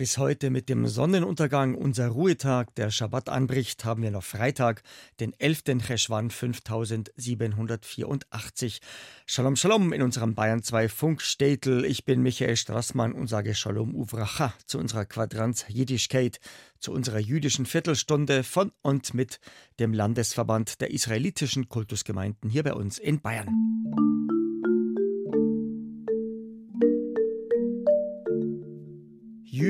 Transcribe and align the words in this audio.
Bis 0.00 0.16
heute 0.16 0.48
mit 0.48 0.70
dem 0.70 0.86
Sonnenuntergang 0.86 1.74
unser 1.74 2.08
Ruhetag, 2.08 2.74
der 2.76 2.90
Schabbat 2.90 3.28
anbricht, 3.28 3.84
haben 3.84 4.02
wir 4.02 4.10
noch 4.10 4.22
Freitag, 4.22 4.82
den 5.20 5.38
11. 5.38 5.64
Cheshwan 5.86 6.30
5784. 6.30 8.80
Shalom, 9.26 9.56
Shalom 9.56 9.92
in 9.92 10.00
unserem 10.00 10.34
Bayern 10.34 10.62
2 10.62 10.88
Funkstätel. 10.88 11.84
Ich 11.84 12.06
bin 12.06 12.22
Michael 12.22 12.56
Strassmann 12.56 13.12
und 13.12 13.26
sage 13.26 13.54
Shalom 13.54 13.94
Uvracha 13.94 14.54
zu 14.64 14.78
unserer 14.78 15.04
Quadranz 15.04 15.66
Jiddischkeit, 15.68 16.40
zu 16.78 16.92
unserer 16.92 17.18
jüdischen 17.18 17.66
Viertelstunde 17.66 18.42
von 18.42 18.72
und 18.80 19.12
mit 19.12 19.38
dem 19.80 19.92
Landesverband 19.92 20.80
der 20.80 20.92
israelitischen 20.92 21.68
Kultusgemeinden 21.68 22.48
hier 22.48 22.62
bei 22.62 22.72
uns 22.72 22.98
in 22.98 23.20
Bayern. 23.20 24.09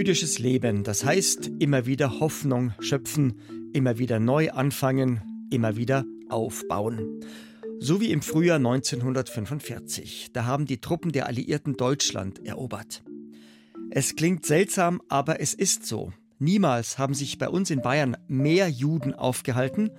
Jüdisches 0.00 0.38
Leben, 0.38 0.82
das 0.82 1.04
heißt 1.04 1.50
immer 1.58 1.84
wieder 1.84 2.20
Hoffnung 2.20 2.72
schöpfen, 2.80 3.34
immer 3.74 3.98
wieder 3.98 4.18
neu 4.18 4.50
anfangen, 4.50 5.20
immer 5.50 5.76
wieder 5.76 6.06
aufbauen. 6.30 7.20
So 7.80 8.00
wie 8.00 8.10
im 8.10 8.22
Frühjahr 8.22 8.56
1945. 8.56 10.30
Da 10.32 10.46
haben 10.46 10.64
die 10.64 10.80
Truppen 10.80 11.12
der 11.12 11.26
Alliierten 11.26 11.76
Deutschland 11.76 12.46
erobert. 12.46 13.02
Es 13.90 14.16
klingt 14.16 14.46
seltsam, 14.46 15.02
aber 15.10 15.42
es 15.42 15.52
ist 15.52 15.84
so. 15.84 16.14
Niemals 16.38 16.96
haben 16.96 17.12
sich 17.12 17.36
bei 17.36 17.50
uns 17.50 17.68
in 17.68 17.82
Bayern 17.82 18.16
mehr 18.26 18.70
Juden 18.70 19.12
aufgehalten 19.12 19.90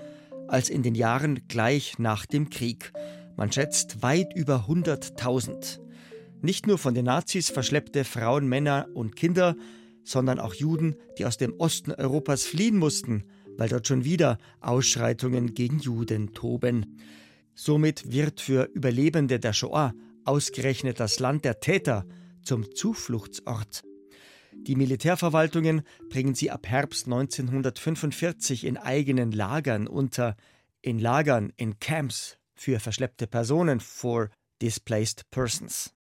als 0.47 0.71
in 0.71 0.81
den 0.81 0.95
Jahren 0.95 1.47
gleich 1.47 1.99
nach 1.99 2.25
dem 2.25 2.49
Krieg. 2.49 2.91
Man 3.37 3.51
schätzt 3.51 4.01
weit 4.01 4.35
über 4.35 4.65
100.000. 4.67 5.79
Nicht 6.41 6.65
nur 6.65 6.79
von 6.79 6.95
den 6.95 7.05
Nazis 7.05 7.51
verschleppte 7.51 8.03
Frauen, 8.03 8.49
Männer 8.49 8.87
und 8.95 9.15
Kinder, 9.15 9.55
sondern 10.03 10.39
auch 10.39 10.53
Juden, 10.53 10.95
die 11.17 11.25
aus 11.25 11.37
dem 11.37 11.53
Osten 11.59 11.91
Europas 11.91 12.43
fliehen 12.43 12.77
mussten, 12.77 13.23
weil 13.57 13.69
dort 13.69 13.87
schon 13.87 14.05
wieder 14.05 14.37
Ausschreitungen 14.59 15.53
gegen 15.53 15.79
Juden 15.79 16.33
toben. 16.33 16.97
Somit 17.53 18.11
wird 18.11 18.41
für 18.41 18.63
Überlebende 18.73 19.39
der 19.39 19.53
Shoah 19.53 19.93
ausgerechnet 20.25 20.99
das 20.99 21.19
Land 21.19 21.45
der 21.45 21.59
Täter 21.59 22.05
zum 22.43 22.73
Zufluchtsort. 22.73 23.83
Die 24.53 24.75
Militärverwaltungen 24.75 25.81
bringen 26.09 26.35
sie 26.35 26.51
ab 26.51 26.67
Herbst 26.67 27.05
1945 27.05 28.65
in 28.65 28.77
eigenen 28.77 29.31
Lagern 29.31 29.87
unter, 29.87 30.35
in 30.81 30.99
Lagern, 30.99 31.51
in 31.57 31.79
Camps 31.79 32.37
für 32.53 32.79
verschleppte 32.79 33.27
Personen, 33.27 33.79
for 33.79 34.29
displaced 34.61 35.29
persons. 35.31 35.93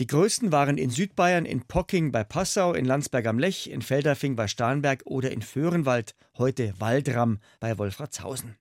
Die 0.00 0.08
größten 0.08 0.50
waren 0.50 0.76
in 0.76 0.90
Südbayern, 0.90 1.44
in 1.44 1.62
Pocking 1.62 2.10
bei 2.10 2.24
Passau, 2.24 2.72
in 2.72 2.84
Landsberg 2.84 3.26
am 3.26 3.38
Lech, 3.38 3.70
in 3.70 3.80
Feldafing 3.80 4.34
bei 4.34 4.48
Starnberg 4.48 5.02
oder 5.04 5.30
in 5.30 5.40
Föhrenwald, 5.40 6.16
heute 6.36 6.74
Waldram 6.80 7.38
bei 7.60 7.78
Wolfratshausen. 7.78 8.56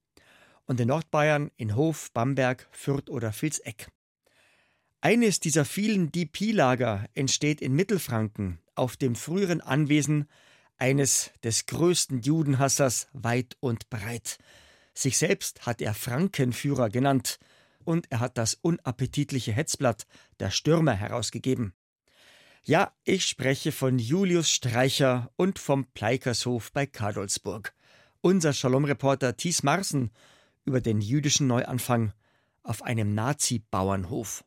Und 0.65 0.79
in 0.79 0.89
Nordbayern 0.89 1.49
in 1.57 1.75
Hof, 1.75 2.11
Bamberg, 2.13 2.67
Fürth 2.71 3.09
oder 3.09 3.33
Vilseck. 3.33 3.87
Eines 5.01 5.39
dieser 5.39 5.65
vielen 5.65 6.11
DP-Lager 6.11 7.09
entsteht 7.15 7.61
in 7.61 7.73
Mittelfranken 7.73 8.59
auf 8.75 8.95
dem 8.95 9.15
früheren 9.15 9.59
Anwesen 9.59 10.29
eines 10.77 11.31
des 11.43 11.65
größten 11.65 12.21
Judenhassers 12.21 13.07
weit 13.11 13.57
und 13.59 13.89
breit. 13.89 14.37
Sich 14.93 15.17
selbst 15.17 15.65
hat 15.65 15.81
er 15.81 15.95
Frankenführer 15.95 16.91
genannt– 16.91 17.39
und 17.83 18.11
er 18.11 18.19
hat 18.19 18.37
das 18.37 18.55
unappetitliche 18.55 19.51
Hetzblatt 19.51 20.05
Der 20.39 20.51
Stürmer 20.51 20.93
herausgegeben. 20.93 21.73
Ja, 22.63 22.93
ich 23.03 23.25
spreche 23.25 23.71
von 23.71 23.99
Julius 23.99 24.49
Streicher 24.49 25.31
und 25.35 25.59
vom 25.59 25.85
Pleikershof 25.93 26.72
bei 26.72 26.85
Kadolsburg. 26.85 27.73
Unser 28.22 28.53
Shalom-Reporter 28.53 29.35
Thies 29.35 29.63
Marsen 29.63 30.11
über 30.63 30.79
den 30.79 31.01
jüdischen 31.01 31.47
Neuanfang 31.47 32.13
auf 32.63 32.81
einem 32.81 33.13
Nazi-Bauernhof. 33.13 34.45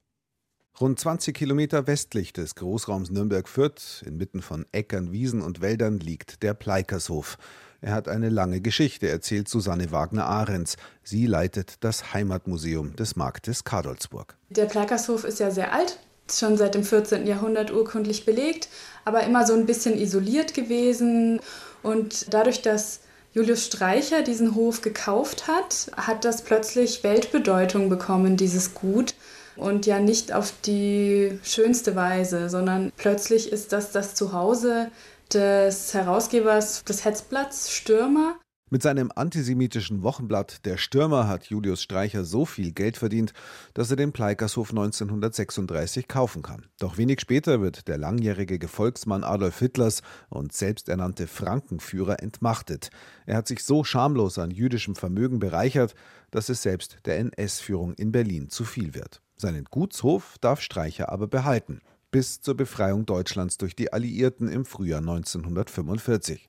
Rund 0.81 0.99
20 0.99 1.35
Kilometer 1.35 1.87
westlich 1.87 2.33
des 2.33 2.55
Großraums 2.55 3.11
Nürnberg-Fürth, 3.11 4.03
inmitten 4.07 4.43
von 4.43 4.67
Äckern, 4.73 5.13
Wiesen 5.13 5.41
und 5.41 5.61
Wäldern, 5.61 5.99
liegt 5.99 6.43
der 6.43 6.55
Pleikershof. 6.55 7.39
Er 7.87 7.93
hat 7.93 8.09
eine 8.09 8.31
lange 8.31 8.61
Geschichte, 8.61 9.09
erzählt 9.09 9.49
Susanne 9.49 9.93
Wagner-Ahrens. 9.93 10.77
Sie 11.05 11.25
leitet 11.25 11.75
das 11.85 12.13
Heimatmuseum 12.13 12.97
des 12.97 13.15
Marktes 13.15 13.63
Kadolsburg. 13.63 14.35
Der 14.51 14.65
Pleikershof 14.65 15.23
ist 15.23 15.39
ja 15.39 15.53
sehr 15.53 15.73
alt, 15.73 16.01
schon 16.29 16.57
seit 16.57 16.75
dem 16.75 16.83
14. 16.83 17.29
Jahrhundert 17.29 17.73
urkundlich 17.73 18.27
belegt, 18.27 18.69
aber 19.05 19.23
immer 19.23 19.47
so 19.47 19.55
ein 19.55 19.67
bisschen 19.67 19.97
isoliert 19.97 20.53
gewesen. 20.53 21.39
Und 21.85 22.35
dadurch, 22.35 22.61
dass 22.61 23.03
Julius 23.35 23.67
Streicher 23.67 24.23
diesen 24.23 24.57
Hof 24.57 24.83
gekauft 24.83 25.47
hat, 25.47 25.93
hat 25.97 26.25
das 26.25 26.43
plötzlich 26.43 27.05
Weltbedeutung 27.05 27.89
bekommen, 27.89 28.37
dieses 28.37 28.75
Gut. 28.75 29.15
Und 29.55 29.87
ja 29.87 30.01
nicht 30.01 30.33
auf 30.33 30.53
die 30.67 31.39
schönste 31.45 31.95
Weise, 31.95 32.51
sondern 32.51 32.93
plötzlich 32.97 33.53
ist 33.53 33.73
das 33.73 33.93
das 33.93 34.17
Zuhause 34.17 34.91
des 35.35 35.95
Herausgebers 35.95 36.85
des 36.85 37.05
Hetzblatts 37.05 37.71
Stürmer. 37.71 38.37
Mit 38.69 38.83
seinem 38.83 39.13
antisemitischen 39.15 40.03
Wochenblatt 40.03 40.65
Der 40.67 40.77
Stürmer 40.77 41.29
hat 41.29 41.47
Julius 41.47 41.83
Streicher 41.83 42.25
so 42.25 42.45
viel 42.45 42.73
Geld 42.73 42.97
verdient, 42.97 43.33
dass 43.75 43.91
er 43.91 43.97
den 43.97 44.11
Pleikershof 44.11 44.71
1936 44.71 46.09
kaufen 46.09 46.43
kann. 46.43 46.67
Doch 46.81 46.99
wenig 46.99 47.21
später 47.21 47.61
wird 47.61 47.87
der 47.87 47.97
langjährige 47.97 48.59
Gefolgsmann 48.59 49.23
Adolf 49.23 49.61
Hitlers 49.61 50.03
und 50.31 50.53
selbsternannte 50.53 51.29
Frankenführer 51.29 52.21
entmachtet. 52.21 52.91
Er 53.25 53.37
hat 53.37 53.47
sich 53.47 53.63
so 53.63 53.85
schamlos 53.85 54.37
an 54.37 54.51
jüdischem 54.51 54.97
Vermögen 54.97 55.39
bereichert, 55.39 55.95
dass 56.33 56.49
es 56.49 56.63
selbst 56.63 56.99
der 57.05 57.19
NS-Führung 57.19 57.95
in 57.95 58.11
Berlin 58.11 58.51
zu 58.51 58.65
viel 58.65 58.95
wird. 58.95 59.23
Seinen 59.37 59.67
Gutshof 59.67 60.39
darf 60.41 60.61
Streicher 60.61 61.13
aber 61.13 61.29
behalten 61.29 61.83
bis 62.17 62.41
zur 62.41 62.57
Befreiung 62.57 63.05
Deutschlands 63.05 63.59
durch 63.59 63.77
die 63.77 63.93
Alliierten 63.93 64.49
im 64.49 64.65
Frühjahr 64.65 65.01
1945. 65.01 66.49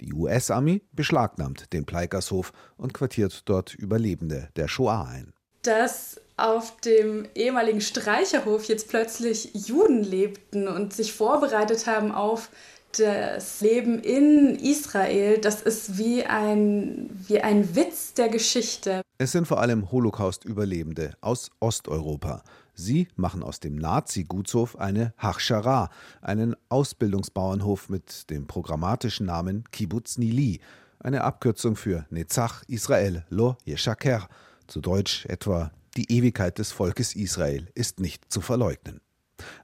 Die 0.00 0.12
US-Armee 0.12 0.82
beschlagnahmt 0.92 1.72
den 1.72 1.86
Pleikershof 1.86 2.52
und 2.76 2.94
quartiert 2.94 3.42
dort 3.46 3.74
Überlebende 3.74 4.48
der 4.54 4.68
Shoah 4.68 5.08
ein. 5.08 5.32
Dass 5.62 6.20
auf 6.36 6.80
dem 6.82 7.26
ehemaligen 7.34 7.80
Streicherhof 7.80 8.66
jetzt 8.66 8.90
plötzlich 8.90 9.50
Juden 9.54 10.04
lebten 10.04 10.68
und 10.68 10.92
sich 10.92 11.12
vorbereitet 11.12 11.88
haben 11.88 12.12
auf 12.12 12.50
das 12.96 13.60
Leben 13.60 13.98
in 13.98 14.54
Israel, 14.54 15.38
das 15.38 15.62
ist 15.62 15.98
wie 15.98 16.24
ein, 16.24 17.10
wie 17.26 17.40
ein 17.40 17.74
Witz 17.74 18.14
der 18.14 18.28
Geschichte. 18.28 19.02
Es 19.18 19.32
sind 19.32 19.48
vor 19.48 19.60
allem 19.60 19.90
Holocaust-Überlebende 19.90 21.14
aus 21.20 21.50
Osteuropa. 21.58 22.44
Sie 22.80 23.08
machen 23.16 23.42
aus 23.42 23.58
dem 23.58 23.74
Nazi-Gutshof 23.74 24.78
eine 24.78 25.12
Hachschara, 25.18 25.90
einen 26.22 26.54
Ausbildungsbauernhof 26.68 27.88
mit 27.88 28.30
dem 28.30 28.46
programmatischen 28.46 29.26
Namen 29.26 29.64
Kibbutz 29.72 30.16
Nili, 30.16 30.60
eine 31.00 31.24
Abkürzung 31.24 31.74
für 31.74 32.06
Netzach 32.10 32.62
Israel 32.68 33.24
Lo 33.30 33.56
Yeshaker, 33.66 34.28
zu 34.68 34.80
Deutsch 34.80 35.26
etwa 35.26 35.72
die 35.96 36.08
Ewigkeit 36.12 36.60
des 36.60 36.70
Volkes 36.70 37.16
Israel 37.16 37.66
ist 37.74 37.98
nicht 37.98 38.32
zu 38.32 38.40
verleugnen. 38.40 39.00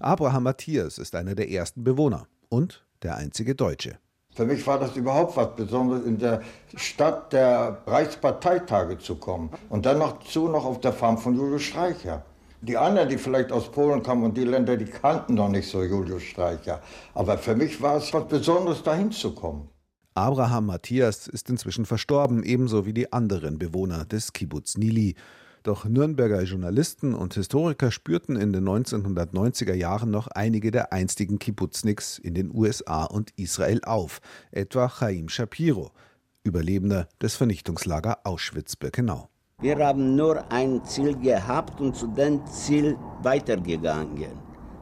Abraham 0.00 0.42
Matthias 0.42 0.98
ist 0.98 1.14
einer 1.14 1.36
der 1.36 1.48
ersten 1.52 1.84
Bewohner 1.84 2.26
und 2.48 2.84
der 3.04 3.16
einzige 3.16 3.54
Deutsche. 3.54 3.96
Für 4.34 4.44
mich 4.44 4.66
war 4.66 4.80
das 4.80 4.96
überhaupt 4.96 5.36
was 5.36 5.54
Besonderes, 5.54 6.04
in 6.04 6.18
der 6.18 6.42
Stadt 6.74 7.32
der 7.32 7.80
Reichsparteitage 7.86 8.98
zu 8.98 9.14
kommen 9.14 9.50
und 9.68 9.86
dann 9.86 9.98
noch 9.98 10.18
zu 10.24 10.48
noch 10.48 10.64
auf 10.64 10.80
der 10.80 10.92
Farm 10.92 11.16
von 11.16 11.36
Julius 11.36 11.62
Streicher. 11.62 12.24
Die 12.64 12.78
anderen, 12.78 13.10
die 13.10 13.18
vielleicht 13.18 13.52
aus 13.52 13.70
Polen 13.70 14.02
kamen 14.02 14.24
und 14.24 14.38
die 14.38 14.44
Länder, 14.44 14.78
die 14.78 14.86
kannten 14.86 15.34
noch 15.34 15.50
nicht 15.50 15.68
so 15.68 15.82
Julius 15.82 16.22
Streicher. 16.22 16.80
Aber 17.12 17.36
für 17.36 17.54
mich 17.54 17.82
war 17.82 17.98
es 17.98 18.12
was 18.14 18.26
Besonderes, 18.26 18.82
dahin 18.82 19.12
zu 19.12 19.34
kommen. 19.34 19.68
Abraham 20.14 20.66
Matthias 20.66 21.26
ist 21.26 21.50
inzwischen 21.50 21.84
verstorben, 21.84 22.42
ebenso 22.42 22.86
wie 22.86 22.94
die 22.94 23.12
anderen 23.12 23.58
Bewohner 23.58 24.06
des 24.06 24.32
Kibbutz 24.32 24.78
Nili. 24.78 25.14
Doch 25.62 25.84
Nürnberger 25.84 26.42
Journalisten 26.42 27.14
und 27.14 27.34
Historiker 27.34 27.90
spürten 27.90 28.36
in 28.36 28.54
den 28.54 28.66
1990er 28.66 29.74
Jahren 29.74 30.10
noch 30.10 30.28
einige 30.28 30.70
der 30.70 30.90
einstigen 30.90 31.38
Kibbutzniks 31.38 32.16
in 32.16 32.32
den 32.32 32.50
USA 32.54 33.04
und 33.04 33.32
Israel 33.36 33.82
auf, 33.84 34.20
etwa 34.52 34.88
Chaim 34.88 35.28
Shapiro, 35.28 35.90
Überlebender 36.44 37.08
des 37.20 37.36
Vernichtungslager 37.36 38.20
Auschwitz-Birkenau. 38.24 39.28
Wir 39.64 39.78
haben 39.78 40.14
nur 40.14 40.44
ein 40.50 40.84
Ziel 40.84 41.16
gehabt 41.16 41.80
und 41.80 41.96
zu 41.96 42.06
dem 42.08 42.44
Ziel 42.44 42.98
weitergegangen. 43.22 44.38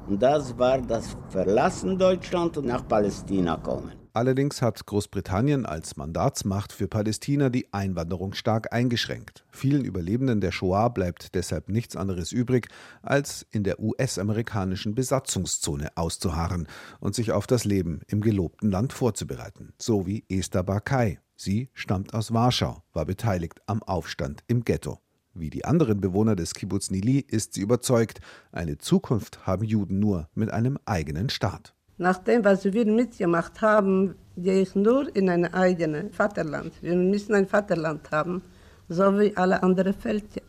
Und 0.08 0.20
das 0.20 0.58
war 0.58 0.78
das 0.78 1.16
Verlassen 1.28 1.96
Deutschland 1.96 2.56
und 2.56 2.66
nach 2.66 2.88
Palästina 2.88 3.56
kommen. 3.58 4.01
Allerdings 4.14 4.60
hat 4.60 4.84
Großbritannien 4.84 5.64
als 5.64 5.96
Mandatsmacht 5.96 6.72
für 6.72 6.86
Palästina 6.86 7.48
die 7.48 7.72
Einwanderung 7.72 8.34
stark 8.34 8.70
eingeschränkt. 8.70 9.46
Vielen 9.50 9.86
Überlebenden 9.86 10.42
der 10.42 10.52
Shoah 10.52 10.90
bleibt 10.90 11.34
deshalb 11.34 11.70
nichts 11.70 11.96
anderes 11.96 12.30
übrig, 12.30 12.68
als 13.00 13.46
in 13.50 13.64
der 13.64 13.80
US-amerikanischen 13.80 14.94
Besatzungszone 14.94 15.96
auszuharren 15.96 16.68
und 17.00 17.14
sich 17.14 17.32
auf 17.32 17.46
das 17.46 17.64
Leben 17.64 18.00
im 18.06 18.20
gelobten 18.20 18.70
Land 18.70 18.92
vorzubereiten. 18.92 19.72
So 19.78 20.06
wie 20.06 20.24
Esther 20.28 20.62
Barkay. 20.62 21.18
Sie 21.34 21.70
stammt 21.72 22.12
aus 22.12 22.34
Warschau, 22.34 22.82
war 22.92 23.06
beteiligt 23.06 23.60
am 23.66 23.82
Aufstand 23.82 24.44
im 24.46 24.62
Ghetto. 24.62 25.00
Wie 25.32 25.48
die 25.48 25.64
anderen 25.64 26.02
Bewohner 26.02 26.36
des 26.36 26.52
Kibbutz 26.52 26.90
Nili 26.90 27.18
ist 27.18 27.54
sie 27.54 27.62
überzeugt, 27.62 28.20
eine 28.52 28.76
Zukunft 28.76 29.46
haben 29.46 29.64
Juden 29.64 29.98
nur 29.98 30.28
mit 30.34 30.52
einem 30.52 30.78
eigenen 30.84 31.30
Staat. 31.30 31.74
Nach 32.02 32.18
dem, 32.18 32.44
was 32.44 32.64
wir 32.64 32.84
mitgemacht 32.84 33.60
haben, 33.60 34.16
gehe 34.36 34.62
ich 34.62 34.74
nur 34.74 35.14
in 35.14 35.30
ein 35.30 35.44
eigenes 35.54 36.12
Vaterland. 36.16 36.72
Wir 36.82 36.96
müssen 36.96 37.32
ein 37.32 37.46
Vaterland 37.46 38.10
haben, 38.10 38.42
so 38.88 39.04
wie 39.20 39.36
alle 39.36 39.62
anderen 39.62 39.94
Völker. 39.94 40.40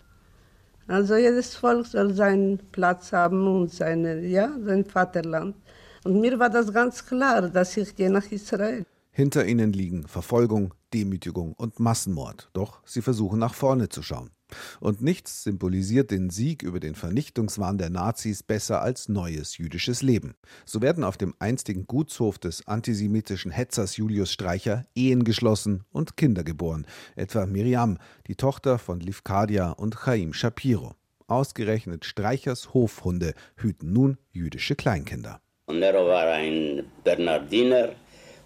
Also 0.87 1.15
jedes 1.15 1.55
Volk 1.55 1.85
soll 1.85 2.11
seinen 2.15 2.57
Platz 2.71 3.13
haben 3.13 3.45
und 3.45 3.71
seine, 3.71 4.25
ja, 4.25 4.51
sein 4.65 4.83
Vaterland. 4.83 5.55
Und 6.03 6.19
mir 6.19 6.39
war 6.39 6.49
das 6.49 6.73
ganz 6.73 7.05
klar, 7.05 7.43
dass 7.43 7.77
ich 7.77 7.95
gehe 7.95 8.09
nach 8.09 8.31
Israel. 8.31 8.83
Hinter 9.11 9.45
ihnen 9.45 9.73
liegen 9.73 10.07
Verfolgung, 10.07 10.73
Demütigung 10.91 11.53
und 11.53 11.79
Massenmord. 11.79 12.49
Doch 12.53 12.81
sie 12.83 13.03
versuchen 13.03 13.37
nach 13.37 13.53
vorne 13.53 13.89
zu 13.89 14.01
schauen. 14.01 14.31
Und 14.79 15.01
nichts 15.01 15.43
symbolisiert 15.43 16.11
den 16.11 16.29
Sieg 16.29 16.63
über 16.63 16.79
den 16.79 16.95
Vernichtungswahn 16.95 17.77
der 17.77 17.89
Nazis 17.89 18.43
besser 18.43 18.81
als 18.81 19.09
neues 19.09 19.57
jüdisches 19.57 20.01
Leben. 20.01 20.35
So 20.65 20.81
werden 20.81 21.03
auf 21.03 21.17
dem 21.17 21.33
einstigen 21.39 21.85
Gutshof 21.87 22.39
des 22.39 22.67
antisemitischen 22.67 23.51
Hetzers 23.51 23.97
Julius 23.97 24.31
Streicher 24.31 24.85
Ehen 24.95 25.23
geschlossen 25.23 25.83
und 25.91 26.17
Kinder 26.17 26.43
geboren, 26.43 26.85
etwa 27.15 27.45
Miriam, 27.45 27.97
die 28.27 28.35
Tochter 28.35 28.79
von 28.79 28.99
Livkadia 28.99 29.71
und 29.71 29.95
Chaim 29.95 30.33
Shapiro. 30.33 30.95
Ausgerechnet 31.27 32.05
Streichers 32.05 32.73
Hofhunde 32.73 33.33
hüten 33.55 33.93
nun 33.93 34.17
jüdische 34.31 34.75
Kleinkinder. 34.75 35.39
Nero 35.71 36.07
war 36.07 36.27
ein 36.27 36.83
Bernardiner 37.03 37.89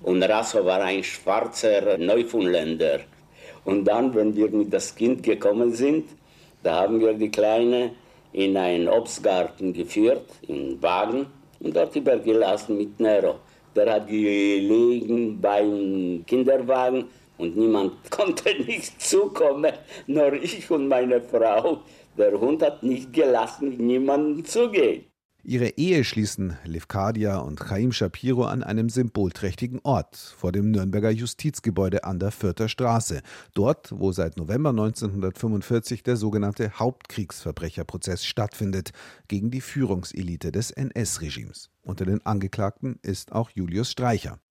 und 0.03 0.21
Rasso 0.24 0.63
war 0.63 0.81
ein 0.81 1.03
schwarzer 1.03 1.98
Neufundländer. 1.98 3.00
Und 3.68 3.84
dann, 3.84 4.16
wenn 4.16 4.34
wir 4.34 4.50
mit 4.50 4.72
das 4.72 4.96
Kind 4.96 5.24
gekommen 5.24 5.74
sind, 5.74 6.06
da 6.64 6.84
haben 6.84 7.02
wir 7.02 7.14
die 7.14 7.30
Kleine 7.30 7.92
in 8.31 8.56
einen 8.56 8.88
Obstgarten 8.88 9.74
geführt, 9.74 10.24
in 10.48 10.81
Wagen, 10.81 11.25
und 11.60 11.75
dort 11.75 11.94
übergelassen 11.94 12.78
mit 12.78 12.98
Nero. 12.98 13.36
Der 13.75 13.92
hat 13.92 14.08
gelegen 14.08 15.42
beim 15.42 16.24
Kinderwagen 16.25 17.10
und 17.38 17.58
niemand 17.58 17.92
konnte 18.10 18.56
nicht 18.64 19.02
zukommen, 19.02 19.74
nur 20.06 20.31
ich 20.31 20.72
und 20.72 20.88
meine 20.88 21.20
Frau. 21.20 21.81
Der 22.18 22.40
Hund 22.40 22.63
hat 22.63 22.81
nicht 22.84 23.12
gelassen, 23.12 23.75
niemanden 23.86 24.46
zugehen. 24.46 25.04
Ihre 25.50 25.78
Ehe 25.78 26.04
schließen 26.04 26.58
Levkadia 26.66 27.38
und 27.38 27.62
Chaim 27.62 27.94
Shapiro 27.94 28.44
an 28.44 28.64
einem 28.64 28.90
symbolträchtigen 28.90 29.80
Ort 29.84 30.18
vor 30.18 30.52
dem 30.52 30.72
Nürnberger 30.72 31.10
Justizgebäude 31.10 32.04
an 32.04 32.20
der 32.20 32.32
Fürther 32.32 32.68
Straße, 32.68 33.22
dort, 33.54 33.94
wo 33.98 34.12
seit 34.12 34.36
November 34.36 34.72
1945 34.72 36.04
der 36.04 36.18
sogenannte 36.18 36.78
Hauptkriegsverbrecherprozess 36.78 38.26
stattfindet 38.26 38.92
gegen 39.30 39.50
die 39.50 39.62
Führungselite 39.62 40.52
des 40.52 40.72
NS-Regimes. 40.72 41.70
Unter 41.82 42.04
den 42.04 42.26
Angeklagten 42.26 43.00
ist 43.02 43.32
auch 43.32 43.50
Julius 43.50 43.90
Streicher. 43.90 44.42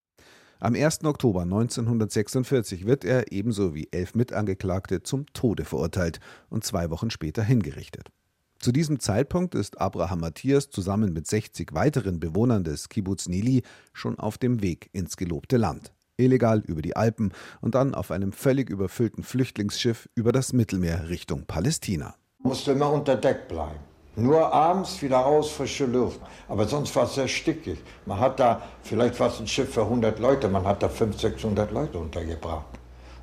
Am 0.59 0.73
1. 0.73 1.03
Oktober 1.03 1.43
1946 1.43 2.87
wird 2.87 3.05
er 3.05 3.31
ebenso 3.31 3.75
wie 3.75 3.87
elf 3.91 4.15
Mitangeklagte 4.15 5.03
zum 5.03 5.27
Tode 5.33 5.63
verurteilt 5.63 6.19
und 6.49 6.63
zwei 6.63 6.89
Wochen 6.89 7.11
später 7.11 7.43
hingerichtet. 7.43 8.09
Zu 8.59 8.71
diesem 8.71 8.99
Zeitpunkt 8.99 9.53
ist 9.53 9.79
Abraham 9.79 10.21
Matthias 10.21 10.69
zusammen 10.69 11.13
mit 11.13 11.27
60 11.27 11.73
weiteren 11.73 12.19
Bewohnern 12.19 12.63
des 12.63 12.89
Kibbutz 12.89 13.27
Nili 13.27 13.61
schon 13.93 14.17
auf 14.17 14.39
dem 14.39 14.63
Weg 14.63 14.89
ins 14.93 15.15
gelobte 15.15 15.57
Land. 15.57 15.93
Illegal 16.17 16.63
über 16.65 16.81
die 16.81 16.95
Alpen 16.95 17.33
und 17.61 17.75
dann 17.75 17.93
auf 17.93 18.09
einem 18.09 18.31
völlig 18.31 18.71
überfüllten 18.71 19.23
Flüchtlingsschiff 19.23 20.09
über 20.15 20.31
das 20.31 20.53
Mittelmeer 20.53 21.09
Richtung 21.09 21.45
Palästina. 21.45 22.15
Musste 22.39 22.71
immer 22.71 22.91
unter 22.91 23.15
Deck 23.15 23.47
bleiben. 23.47 23.79
Nur 24.15 24.51
abends 24.51 24.99
wieder 25.03 25.17
raus, 25.17 25.51
frische 25.51 25.85
Luft. 25.85 26.19
Aber 26.47 26.67
sonst 26.67 26.95
war 26.95 27.03
es 27.03 27.13
sehr 27.13 27.27
stickig. 27.27 27.77
Man 28.07 28.19
hat 28.19 28.39
da, 28.39 28.63
vielleicht 28.81 29.19
war 29.19 29.27
es 29.27 29.39
ein 29.39 29.47
Schiff 29.47 29.71
für 29.71 29.83
100 29.83 30.17
Leute, 30.17 30.47
man 30.47 30.65
hat 30.65 30.81
da 30.81 30.89
500, 30.89 31.19
600 31.19 31.71
Leute 31.71 31.99
untergebracht. 31.99 32.65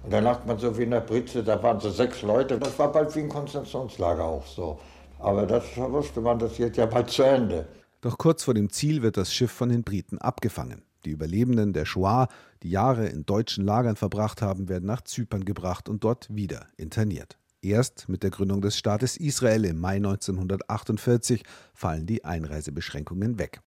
Und 0.04 0.12
dann 0.12 0.22
lag 0.22 0.44
man 0.44 0.58
so 0.58 0.78
wie 0.78 0.84
in 0.84 0.92
der 0.92 1.00
Britze, 1.00 1.42
da 1.42 1.60
waren 1.60 1.80
so 1.80 1.90
sechs 1.90 2.22
Leute. 2.22 2.58
Das 2.60 2.78
war 2.78 2.92
bald 2.92 3.16
wie 3.16 3.20
ein 3.20 3.28
Konzentrationslager 3.28 4.22
auch 4.22 4.46
so. 4.46 4.78
Aber 5.24 5.46
das 5.46 5.64
wusste 5.76 6.20
man, 6.20 6.38
das 6.38 6.56
geht 6.56 6.76
ja 6.76 6.84
bald 6.84 7.08
zu 7.08 7.22
Ende. 7.22 7.66
Doch 8.02 8.18
kurz 8.18 8.44
vor 8.44 8.52
dem 8.52 8.68
Ziel 8.68 9.00
wird 9.00 9.16
das 9.16 9.32
Schiff 9.32 9.50
von 9.50 9.70
den 9.70 9.82
Briten 9.82 10.18
abgefangen. 10.18 10.82
Die 11.06 11.10
Überlebenden 11.10 11.72
der 11.72 11.86
Shoah, 11.86 12.28
die 12.62 12.68
Jahre 12.68 13.06
in 13.06 13.24
deutschen 13.24 13.64
Lagern 13.64 13.96
verbracht 13.96 14.42
haben, 14.42 14.68
werden 14.68 14.84
nach 14.84 15.00
Zypern 15.00 15.46
gebracht 15.46 15.88
und 15.88 16.04
dort 16.04 16.28
wieder 16.30 16.66
interniert. 16.76 17.38
Erst 17.62 18.06
mit 18.10 18.22
der 18.22 18.28
Gründung 18.28 18.60
des 18.60 18.76
Staates 18.76 19.16
Israel 19.16 19.64
im 19.64 19.80
Mai 19.80 19.96
1948 19.96 21.42
fallen 21.72 22.04
die 22.04 22.22
Einreisebeschränkungen 22.26 23.38
weg. 23.38 23.62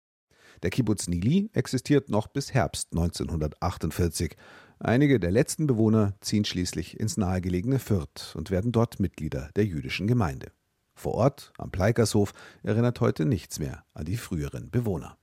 Der 0.62 0.68
Kibbutz 0.68 1.08
Nili 1.08 1.48
existiert 1.54 2.10
noch 2.10 2.26
bis 2.26 2.52
Herbst 2.52 2.88
1948. 2.92 4.36
Einige 4.78 5.18
der 5.18 5.30
letzten 5.30 5.66
Bewohner 5.66 6.12
ziehen 6.20 6.44
schließlich 6.44 7.00
ins 7.00 7.16
nahegelegene 7.16 7.78
Fürth 7.78 8.34
und 8.36 8.50
werden 8.50 8.72
dort 8.72 9.00
Mitglieder 9.00 9.48
der 9.56 9.64
jüdischen 9.64 10.06
Gemeinde. 10.06 10.52
Vor 10.96 11.14
Ort, 11.14 11.52
am 11.58 11.70
Pleikershof, 11.70 12.32
erinnert 12.62 13.00
heute 13.00 13.26
nichts 13.26 13.58
mehr 13.58 13.84
an 13.94 14.06
die 14.06 14.16
früheren 14.16 14.70
Bewohner. 14.70 15.18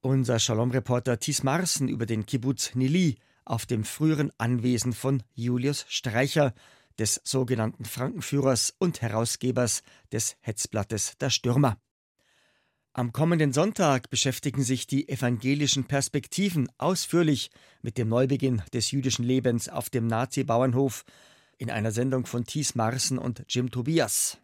Unser 0.00 0.38
Shalom-Reporter 0.38 1.18
Thies 1.18 1.42
Marsen 1.42 1.88
über 1.88 2.06
den 2.06 2.24
Kibbutz 2.24 2.74
Nili 2.74 3.16
auf 3.44 3.66
dem 3.66 3.84
früheren 3.84 4.30
Anwesen 4.38 4.92
von 4.92 5.22
Julius 5.34 5.84
Streicher, 5.88 6.54
des 6.98 7.20
sogenannten 7.24 7.84
Frankenführers 7.84 8.74
und 8.78 9.02
Herausgebers 9.02 9.82
des 10.12 10.36
Hetzblattes 10.40 11.16
Der 11.18 11.30
Stürmer. 11.30 11.78
Am 12.92 13.12
kommenden 13.12 13.52
Sonntag 13.52 14.10
beschäftigen 14.10 14.62
sich 14.62 14.86
die 14.86 15.08
evangelischen 15.08 15.84
Perspektiven 15.84 16.68
ausführlich 16.76 17.50
mit 17.80 17.96
dem 17.96 18.08
Neubeginn 18.08 18.62
des 18.74 18.90
jüdischen 18.90 19.24
Lebens 19.24 19.68
auf 19.70 19.88
dem 19.88 20.06
Nazi-Bauernhof 20.06 21.04
in 21.56 21.70
einer 21.70 21.90
Sendung 21.90 22.26
von 22.26 22.44
Thies 22.44 22.74
Marsen 22.74 23.18
und 23.18 23.44
Jim 23.48 23.70
Tobias. 23.70 24.38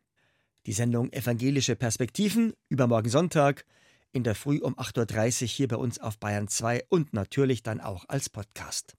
Die 0.69 0.75
Sendung 0.75 1.11
Evangelische 1.15 1.77
Perspektiven 1.77 2.53
übermorgen 2.69 3.08
Sonntag 3.08 3.65
in 4.13 4.22
der 4.22 4.34
Früh 4.34 4.58
um 4.58 4.75
8.30 4.75 5.43
Uhr 5.44 5.48
hier 5.48 5.67
bei 5.67 5.77
uns 5.77 5.98
auf 5.98 6.19
Bayern 6.19 6.46
2 6.46 6.84
und 6.91 7.15
natürlich 7.15 7.63
dann 7.63 7.81
auch 7.81 8.05
als 8.08 8.29
Podcast. 8.29 8.94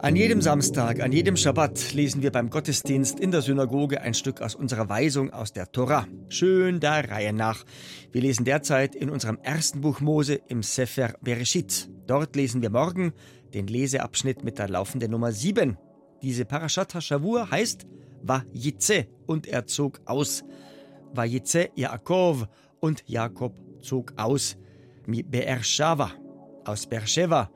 An 0.00 0.14
jedem 0.14 0.40
Samstag, 0.40 1.00
an 1.00 1.10
jedem 1.10 1.36
Schabbat 1.36 1.92
lesen 1.92 2.22
wir 2.22 2.30
beim 2.30 2.50
Gottesdienst 2.50 3.18
in 3.18 3.32
der 3.32 3.42
Synagoge 3.42 4.00
ein 4.00 4.14
Stück 4.14 4.42
aus 4.42 4.54
unserer 4.54 4.88
Weisung 4.88 5.32
aus 5.32 5.52
der 5.52 5.72
Tora. 5.72 6.06
Schön 6.28 6.78
der 6.78 7.10
Reihe 7.10 7.32
nach. 7.32 7.64
Wir 8.12 8.22
lesen 8.22 8.44
derzeit 8.44 8.94
in 8.94 9.10
unserem 9.10 9.38
ersten 9.42 9.80
Buch 9.80 10.00
Mose 10.00 10.34
im 10.46 10.62
Sefer 10.62 11.14
Bereshit. 11.20 11.90
Dort 12.06 12.36
lesen 12.36 12.62
wir 12.62 12.70
morgen 12.70 13.12
den 13.54 13.66
Leseabschnitt 13.66 14.44
mit 14.44 14.60
der 14.60 14.68
laufenden 14.68 15.10
Nummer 15.10 15.32
7. 15.32 15.76
Diese 16.22 16.44
Parashat 16.44 16.94
HaShavur 16.94 17.50
heißt 17.50 17.84
Vayitze 18.22 19.08
und 19.26 19.48
er 19.48 19.66
zog 19.66 20.00
aus. 20.04 20.44
Vayitze 21.12 21.70
Yaakov 21.74 22.46
und 22.78 23.02
Jakob 23.06 23.52
zog 23.80 24.12
aus. 24.16 24.56
Mi 25.06 25.24
Beershava 25.24 26.12
aus 26.64 26.86
Beersheva. 26.86 27.50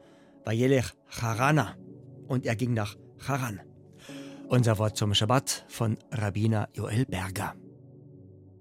Vayelech 0.44 0.92
Charana 1.06 1.76
und 2.32 2.46
er 2.46 2.56
ging 2.56 2.72
nach 2.72 2.96
Haran. 3.28 3.60
Unser 4.48 4.78
Wort 4.78 4.96
zum 4.96 5.12
Schabbat 5.12 5.66
von 5.68 5.98
Rabbiner 6.10 6.70
Joel 6.72 7.04
Berger. 7.04 7.54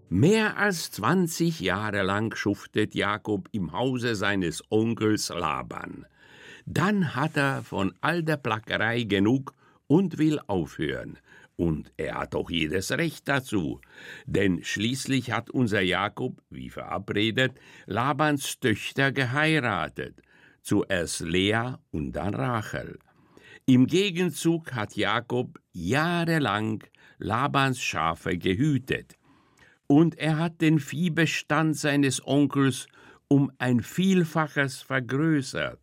Mehr 0.10 0.58
als 0.58 0.92
20 0.92 1.62
Jahre 1.62 2.02
lang 2.02 2.36
schuftet 2.36 2.94
Jakob 2.94 3.48
im 3.54 3.72
Hause 3.72 4.16
seines 4.16 4.62
Onkels 4.70 5.30
Laban. 5.30 6.06
Dann 6.66 7.16
hat 7.16 7.38
er 7.38 7.64
von 7.64 7.94
all 8.02 8.24
der 8.24 8.36
Plackerei 8.36 9.04
genug 9.04 9.54
und 9.88 10.18
will 10.18 10.42
aufhören. 10.48 11.18
Und 11.56 11.94
er 11.96 12.16
hat 12.16 12.36
auch 12.36 12.50
jedes 12.50 12.92
Recht 12.92 13.30
dazu. 13.30 13.80
Denn 14.26 14.66
schließlich 14.66 15.32
hat 15.32 15.50
unser 15.50 15.80
Jakob, 15.82 16.42
wie 16.50 16.70
verabredet, 16.70 17.54
Labans 17.86 18.60
Töchter 18.60 19.14
geheiratet. 19.14 20.22
Zuerst 20.62 21.22
Lea 21.22 21.76
und 21.92 22.12
dann 22.12 22.36
Rachel. 22.36 23.00
Im 23.66 23.88
Gegenzug 23.88 24.74
hat 24.74 24.96
Jakob 24.96 25.60
jahrelang 25.72 26.84
Labans 27.20 27.80
Schafe 27.82 28.38
gehütet. 28.38 29.16
Und 29.88 30.18
er 30.18 30.38
hat 30.38 30.62
den 30.62 30.80
Viehbestand 30.80 31.78
seines 31.78 32.26
Onkels 32.26 32.88
um 33.28 33.52
ein 33.60 33.82
Vielfaches 33.82 34.82
vergrößert. 34.82 35.80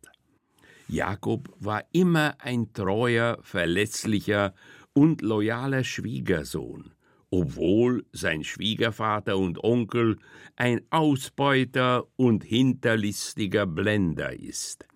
Jakob 0.87 1.55
war 1.59 1.83
immer 1.91 2.35
ein 2.39 2.73
treuer, 2.73 3.37
verlässlicher 3.41 4.53
und 4.93 5.21
loyaler 5.21 5.83
Schwiegersohn, 5.83 6.91
obwohl 7.29 8.05
sein 8.11 8.43
Schwiegervater 8.43 9.37
und 9.37 9.63
Onkel 9.63 10.17
ein 10.55 10.81
Ausbeuter 10.89 12.05
und 12.17 12.43
hinterlistiger 12.43 13.65
Blender 13.65 14.37
ist. 14.37 14.88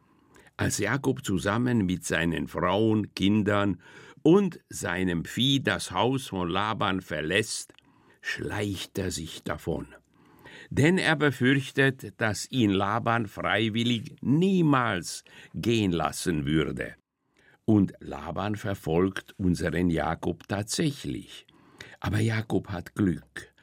Als 0.63 0.77
Jakob 0.77 1.25
zusammen 1.25 1.86
mit 1.86 2.05
seinen 2.05 2.48
Frauen, 2.48 3.13
Kindern 3.15 3.82
und 4.22 4.62
seinem 4.70 5.25
Vieh 5.25 5.62
das 5.62 5.91
Haus 5.91 6.27
von 6.27 6.48
Laban 6.48 7.01
verlässt, 7.01 7.74
schleicht 8.22 8.98
er 8.98 9.12
sich 9.12 9.43
davon. 9.43 9.88
Denn 10.70 10.98
er 10.98 11.17
befürchtet, 11.17 12.13
dass 12.15 12.50
ihn 12.50 12.70
Laban 12.70 13.27
freiwillig 13.27 14.15
niemals 14.22 15.25
gehen 15.53 15.91
lassen 15.91 16.46
würde. 16.46 16.96
Und 17.65 17.91
Laban 18.00 18.55
verfolgt 18.55 19.36
unseren 19.38 19.89
Jakob 19.89 20.48
tatsächlich. 20.48 21.46
Aber 22.00 22.20
Jakob 22.20 22.70
hat 22.70 22.96
Glück, 22.96 23.53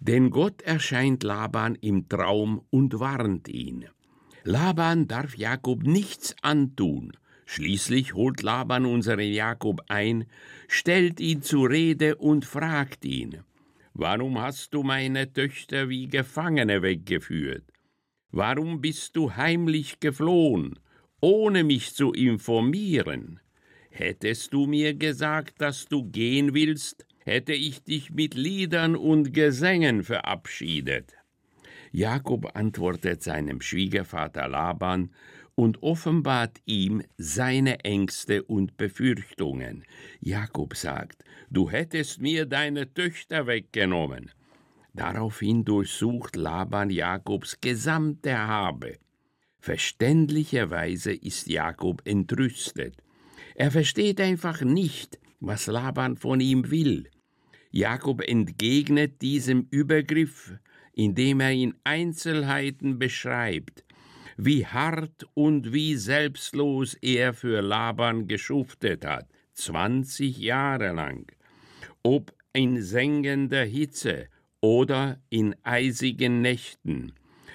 denn 0.00 0.30
Gott 0.30 0.62
erscheint 0.62 1.22
Laban 1.22 1.76
im 1.76 2.08
Traum 2.08 2.66
und 2.70 2.98
warnt 2.98 3.46
ihn. 3.46 3.86
Laban 4.50 5.06
darf 5.08 5.36
Jakob 5.36 5.82
nichts 5.82 6.34
antun, 6.40 7.12
Schließlich 7.44 8.14
holt 8.14 8.40
Laban 8.40 8.86
unseren 8.86 9.30
Jakob 9.30 9.82
ein, 9.88 10.24
stellt 10.68 11.20
ihn 11.20 11.42
zur 11.42 11.68
Rede 11.68 12.16
und 12.16 12.46
fragt 12.46 13.04
ihn, 13.04 13.42
Warum 13.92 14.40
hast 14.40 14.72
du 14.72 14.82
meine 14.82 15.30
Töchter 15.30 15.90
wie 15.90 16.08
Gefangene 16.08 16.80
weggeführt? 16.80 17.64
Warum 18.30 18.80
bist 18.80 19.16
du 19.16 19.36
heimlich 19.36 20.00
geflohen, 20.00 20.78
ohne 21.20 21.62
mich 21.62 21.92
zu 21.94 22.12
informieren? 22.12 23.40
Hättest 23.90 24.54
du 24.54 24.66
mir 24.66 24.94
gesagt, 24.94 25.60
dass 25.60 25.88
du 25.88 26.04
gehen 26.04 26.54
willst, 26.54 27.04
hätte 27.18 27.52
ich 27.52 27.82
dich 27.82 28.12
mit 28.12 28.32
Liedern 28.32 28.96
und 28.96 29.34
Gesängen 29.34 30.04
verabschiedet. 30.04 31.17
Jakob 31.92 32.56
antwortet 32.56 33.22
seinem 33.22 33.60
Schwiegervater 33.60 34.48
Laban 34.48 35.10
und 35.54 35.82
offenbart 35.82 36.60
ihm 36.66 37.02
seine 37.16 37.80
Ängste 37.80 38.44
und 38.44 38.76
Befürchtungen. 38.76 39.84
Jakob 40.20 40.76
sagt, 40.76 41.24
du 41.50 41.68
hättest 41.70 42.20
mir 42.20 42.46
deine 42.46 42.94
Töchter 42.94 43.46
weggenommen. 43.46 44.30
Daraufhin 44.94 45.64
durchsucht 45.64 46.36
Laban 46.36 46.90
Jakobs 46.90 47.60
gesamte 47.60 48.38
Habe. 48.38 48.98
Verständlicherweise 49.58 51.12
ist 51.12 51.48
Jakob 51.48 52.02
entrüstet. 52.04 52.96
Er 53.54 53.70
versteht 53.70 54.20
einfach 54.20 54.62
nicht, 54.62 55.18
was 55.40 55.66
Laban 55.66 56.16
von 56.16 56.40
ihm 56.40 56.70
will. 56.70 57.10
Jakob 57.70 58.22
entgegnet 58.22 59.20
diesem 59.20 59.66
Übergriff, 59.70 60.54
indem 60.98 61.38
er 61.38 61.52
in 61.52 61.74
Einzelheiten 61.84 62.98
beschreibt, 62.98 63.84
wie 64.36 64.66
hart 64.66 65.28
und 65.34 65.72
wie 65.72 65.94
selbstlos 65.94 66.94
er 66.94 67.34
für 67.34 67.60
Laban 67.60 68.26
geschuftet 68.26 69.06
hat, 69.06 69.28
zwanzig 69.52 70.38
Jahre 70.38 70.92
lang, 70.92 71.30
ob 72.02 72.34
in 72.52 72.82
sengender 72.82 73.64
Hitze 73.64 74.26
oder 74.60 75.20
in 75.30 75.54
eisigen 75.62 76.40
Nächten, 76.42 77.12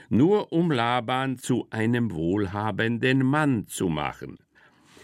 nur 0.07 0.53
um 0.53 0.71
Laban 0.71 1.37
zu 1.37 1.67
einem 1.69 2.11
wohlhabenden 2.13 3.25
Mann 3.25 3.67
zu 3.67 3.89
machen. 3.89 4.37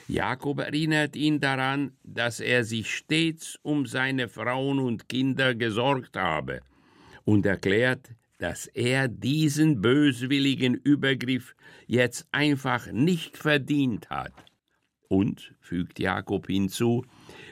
Jakob 0.07 0.59
erinnert 0.59 1.17
ihn 1.17 1.41
daran, 1.41 1.91
dass 2.03 2.39
er 2.39 2.63
sich 2.63 2.95
stets 2.95 3.59
um 3.63 3.85
seine 3.85 4.29
Frauen 4.29 4.79
und 4.79 5.09
Kinder 5.09 5.55
gesorgt 5.55 6.15
habe 6.15 6.61
und 7.25 7.45
erklärt, 7.45 8.15
dass 8.39 8.67
er 8.67 9.07
diesen 9.07 9.81
böswilligen 9.81 10.73
Übergriff 10.73 11.55
jetzt 11.85 12.27
einfach 12.31 12.91
nicht 12.91 13.37
verdient 13.37 14.09
hat. 14.09 14.33
Und, 15.07 15.53
fügt 15.59 15.99
Jakob 15.99 16.47
hinzu, 16.47 17.05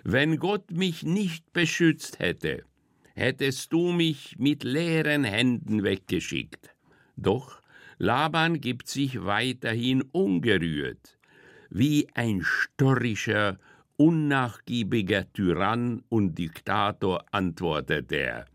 wenn 0.03 0.37
Gott 0.37 0.71
mich 0.71 1.03
nicht 1.03 1.51
beschützt 1.53 2.19
hätte, 2.19 2.63
hättest 3.13 3.73
du 3.73 3.91
mich 3.91 4.37
mit 4.39 4.63
leeren 4.63 5.23
Händen 5.23 5.83
weggeschickt. 5.83 6.73
Doch 7.17 7.61
Laban 7.97 8.61
gibt 8.61 8.87
sich 8.87 9.25
weiterhin 9.25 10.03
ungerührt. 10.03 11.17
Wie 11.69 12.07
ein 12.13 12.43
störrischer, 12.43 13.57
unnachgiebiger 13.97 15.33
Tyrann 15.33 16.03
und 16.07 16.37
Diktator 16.37 17.25
antwortet 17.31 18.11
er. 18.11 18.45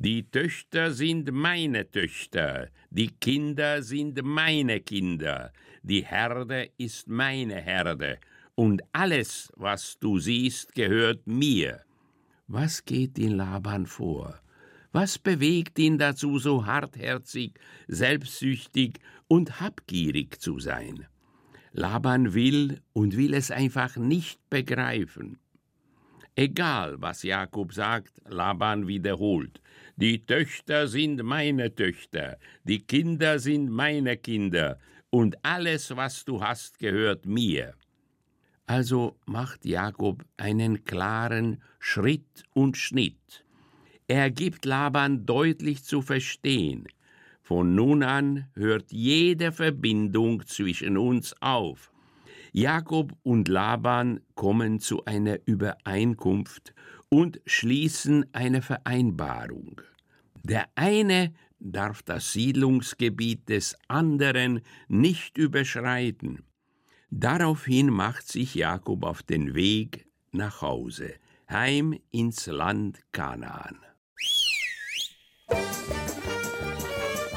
Die 0.00 0.30
Töchter 0.30 0.92
sind 0.92 1.32
meine 1.32 1.90
Töchter, 1.90 2.68
die 2.88 3.08
Kinder 3.08 3.82
sind 3.82 4.22
meine 4.22 4.78
Kinder, 4.78 5.52
die 5.82 6.04
Herde 6.04 6.70
ist 6.78 7.08
meine 7.08 7.56
Herde, 7.56 8.20
und 8.54 8.80
alles, 8.92 9.52
was 9.56 9.98
du 9.98 10.20
siehst, 10.20 10.76
gehört 10.76 11.26
mir. 11.26 11.80
Was 12.46 12.84
geht 12.84 13.18
in 13.18 13.32
Laban 13.32 13.86
vor? 13.86 14.40
Was 14.92 15.18
bewegt 15.18 15.80
ihn 15.80 15.98
dazu, 15.98 16.38
so 16.38 16.64
hartherzig, 16.64 17.58
selbstsüchtig 17.88 19.00
und 19.26 19.60
habgierig 19.60 20.40
zu 20.40 20.60
sein? 20.60 21.06
Laban 21.72 22.34
will 22.34 22.80
und 22.92 23.16
will 23.16 23.34
es 23.34 23.50
einfach 23.50 23.96
nicht 23.96 24.38
begreifen. 24.48 25.40
Egal, 26.38 27.00
was 27.00 27.24
Jakob 27.24 27.72
sagt, 27.72 28.12
Laban 28.28 28.86
wiederholt. 28.86 29.60
Die 29.96 30.24
Töchter 30.24 30.86
sind 30.86 31.20
meine 31.24 31.74
Töchter, 31.74 32.38
die 32.62 32.78
Kinder 32.78 33.40
sind 33.40 33.68
meine 33.70 34.16
Kinder, 34.16 34.78
und 35.10 35.44
alles, 35.44 35.96
was 35.96 36.24
du 36.24 36.40
hast, 36.40 36.78
gehört 36.78 37.26
mir. 37.26 37.74
Also 38.66 39.16
macht 39.26 39.64
Jakob 39.64 40.24
einen 40.36 40.84
klaren 40.84 41.60
Schritt 41.80 42.44
und 42.54 42.76
Schnitt. 42.76 43.44
Er 44.06 44.30
gibt 44.30 44.64
Laban 44.64 45.26
deutlich 45.26 45.82
zu 45.82 46.02
verstehen, 46.02 46.86
von 47.42 47.74
nun 47.74 48.04
an 48.04 48.46
hört 48.54 48.92
jede 48.92 49.50
Verbindung 49.50 50.46
zwischen 50.46 50.98
uns 50.98 51.34
auf. 51.42 51.90
Jakob 52.52 53.12
und 53.22 53.48
Laban 53.48 54.20
kommen 54.34 54.80
zu 54.80 55.04
einer 55.04 55.38
Übereinkunft 55.46 56.74
und 57.08 57.40
schließen 57.46 58.26
eine 58.32 58.62
Vereinbarung. 58.62 59.80
Der 60.42 60.66
eine 60.74 61.32
darf 61.60 62.02
das 62.02 62.32
Siedlungsgebiet 62.32 63.48
des 63.48 63.76
anderen 63.88 64.60
nicht 64.88 65.38
überschreiten. 65.38 66.44
Daraufhin 67.10 67.90
macht 67.90 68.28
sich 68.28 68.54
Jakob 68.54 69.04
auf 69.04 69.22
den 69.22 69.54
Weg 69.54 70.06
nach 70.32 70.62
Hause, 70.62 71.14
heim 71.48 71.98
ins 72.10 72.46
Land 72.46 73.00
Kanaan. 73.12 73.78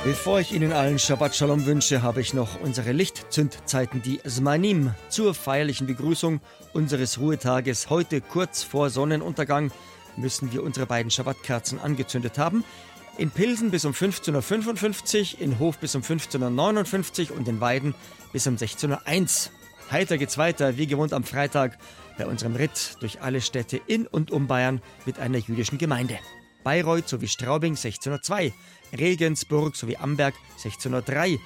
Bevor 0.04 0.40
ich 0.40 0.52
Ihnen 0.52 0.74
allen 0.74 0.98
Shabbat 0.98 1.36
Shalom 1.36 1.68
wünsche, 1.68 2.02
habe 2.02 2.22
ich 2.22 2.34
noch 2.34 2.60
unsere 2.60 2.92
Lichtzündzeiten, 2.92 4.02
die 4.02 4.20
Zmanim, 4.24 4.96
zur 5.10 5.36
feierlichen 5.36 5.86
Begrüßung 5.86 6.42
unseres 6.74 7.20
Ruhetages. 7.20 7.92
Heute 7.92 8.20
kurz 8.20 8.64
vor 8.64 8.90
Sonnenuntergang 8.90 9.72
müssen 10.18 10.52
wir 10.52 10.64
unsere 10.64 10.88
beiden 10.88 11.12
Shabbatkerzen 11.12 11.80
angezündet 11.80 12.40
haben. 12.40 12.64
In 13.20 13.30
Pilsen 13.30 13.70
bis 13.70 13.86
um 13.86 13.92
15.55 13.92 15.36
Uhr, 15.36 15.42
in 15.42 15.60
Hof 15.60 15.78
bis 15.78 15.94
um 15.94 16.02
15.59 16.02 17.30
Uhr 17.30 17.38
und 17.38 17.48
in 17.48 17.62
Weiden 17.62 17.94
bis 18.34 18.48
um 18.48 18.56
16.01 18.56 19.50
Uhr. 19.50 19.52
Heiter 19.92 20.18
geht's 20.18 20.40
weiter, 20.40 20.78
wie 20.78 20.88
gewohnt 20.88 21.14
am 21.14 21.24
Freitag, 21.24 21.78
bei 22.18 22.26
unserem 22.26 22.56
Ritt 22.56 22.98
durch 23.02 23.22
alle 23.22 23.40
Städte 23.40 23.80
in 23.86 24.08
und 24.08 24.32
um 24.32 24.48
Bayern 24.48 24.82
mit 25.06 25.20
einer 25.20 25.38
jüdischen 25.38 25.78
Gemeinde. 25.78 26.18
Bayreuth 26.64 27.10
sowie 27.10 27.28
Straubing 27.28 27.74
1602, 27.74 28.54
Regensburg 28.98 29.76
sowie 29.76 29.98
Amberg 29.98 30.36
1603, 30.58 31.40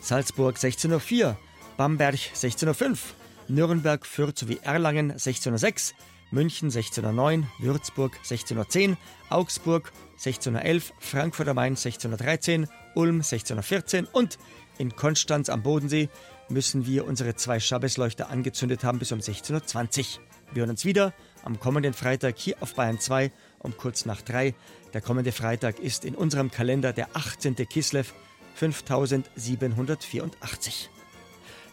Salzburg 0.00 0.56
1604, 0.56 1.36
Bamberg 1.76 2.14
1605, 2.14 3.14
Nürnberg, 3.48 4.06
Fürth 4.06 4.38
sowie 4.38 4.60
Erlangen 4.62 5.10
1606, 5.10 5.94
München 6.30 6.66
1609, 6.66 7.48
Würzburg 7.58 8.14
1610, 8.18 8.96
Augsburg 9.30 9.92
1611, 10.12 10.92
Frankfurt 11.00 11.48
am 11.48 11.56
Main 11.56 11.72
1613, 11.72 12.68
Ulm 12.94 13.16
1614 13.16 14.06
und 14.06 14.38
In 14.78 14.94
Konstanz 14.94 15.48
am 15.48 15.62
Bodensee 15.62 16.08
müssen 16.48 16.86
wir 16.86 17.06
unsere 17.06 17.34
zwei 17.34 17.60
Schabbesleuchter 17.60 18.30
angezündet 18.30 18.84
haben 18.84 18.98
bis 18.98 19.12
um 19.12 19.18
16.20 19.18 20.18
Uhr. 20.18 20.22
Wir 20.52 20.60
hören 20.60 20.70
uns 20.70 20.84
wieder 20.84 21.12
am 21.44 21.58
kommenden 21.60 21.94
Freitag 21.94 22.38
hier 22.38 22.56
auf 22.60 22.74
Bayern 22.74 22.98
2 22.98 23.30
um 23.60 23.76
kurz 23.76 24.06
nach 24.06 24.22
drei. 24.22 24.54
Der 24.92 25.00
kommende 25.00 25.30
Freitag 25.32 25.78
ist 25.78 26.04
in 26.04 26.16
unserem 26.16 26.50
Kalender 26.50 26.92
der 26.92 27.14
18. 27.14 27.54
Kislev 27.68 28.12
5784. 28.54 30.90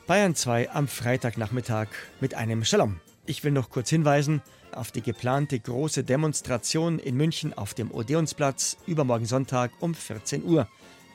Bayern 0.06 0.36
2 0.36 0.70
am 0.70 0.88
Freitagnachmittag 0.88 1.88
mit 2.22 2.36
einem 2.36 2.64
Shalom. 2.64 3.00
Ich 3.26 3.44
will 3.44 3.52
noch 3.52 3.70
kurz 3.70 3.90
hinweisen 3.90 4.42
auf 4.72 4.92
die 4.92 5.02
geplante 5.02 5.60
große 5.60 6.04
Demonstration 6.04 7.00
in 7.00 7.18
München 7.18 7.54
auf 7.54 7.74
dem 7.74 7.92
Odeonsplatz 7.92 8.78
übermorgen 8.86 9.26
Sonntag 9.26 9.72
um 9.80 9.94
14 9.94 10.46
Uhr 10.46 10.68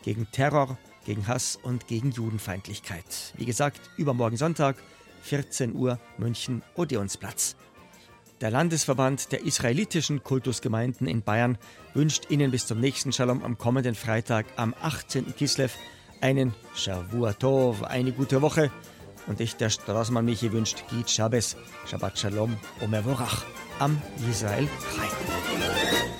gegen 0.02 0.30
Terror, 0.30 0.76
gegen 1.06 1.26
Hass 1.26 1.58
und 1.62 1.86
gegen 1.86 2.10
Judenfeindlichkeit. 2.10 3.32
Wie 3.36 3.46
gesagt, 3.46 3.80
übermorgen 3.96 4.36
Sonntag 4.36 4.76
14 5.22 5.74
Uhr 5.74 5.98
München 6.18 6.62
Odeonsplatz. 6.74 7.56
Der 8.42 8.50
Landesverband 8.50 9.30
der 9.30 9.44
israelitischen 9.44 10.24
Kultusgemeinden 10.24 11.06
in 11.06 11.22
Bayern 11.22 11.58
wünscht 11.94 12.28
Ihnen 12.28 12.50
bis 12.50 12.66
zum 12.66 12.80
nächsten 12.80 13.12
Shalom 13.12 13.44
am 13.44 13.56
kommenden 13.56 13.94
Freitag 13.94 14.46
am 14.56 14.74
18. 14.82 15.36
Kislev 15.36 15.76
einen 16.20 16.52
Shavua 16.74 17.34
Tov, 17.34 17.84
eine 17.84 18.10
gute 18.10 18.42
Woche. 18.42 18.72
Und 19.28 19.40
ich, 19.40 19.54
der 19.54 19.70
Straßmann 19.70 20.24
Michi, 20.24 20.50
wünscht 20.50 20.82
Git 20.90 21.08
Shabbos, 21.08 21.56
Shabbat 21.86 22.18
Shalom, 22.18 22.56
Omer 22.80 23.04
Vorach, 23.04 23.44
am 23.78 24.02
Israel 24.28 24.66
Frei. 24.66 26.11